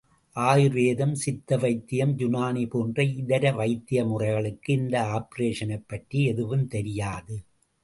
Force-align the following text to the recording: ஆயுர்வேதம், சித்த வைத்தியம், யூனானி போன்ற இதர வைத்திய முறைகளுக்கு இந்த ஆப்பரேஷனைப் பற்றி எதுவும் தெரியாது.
ஆயுர்வேதம், 0.35 1.13
சித்த 1.15 1.57
வைத்தியம், 1.57 2.17
யூனானி 2.17 2.69
போன்ற 2.69 3.03
இதர 3.03 3.51
வைத்திய 3.51 4.05
முறைகளுக்கு 4.05 4.73
இந்த 4.73 5.01
ஆப்பரேஷனைப் 5.01 5.87
பற்றி 5.87 6.25
எதுவும் 6.25 6.67
தெரியாது. 6.67 7.43